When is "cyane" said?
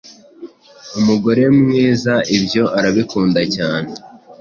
3.55-3.91